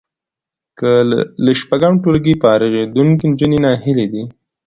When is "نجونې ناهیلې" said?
3.31-4.07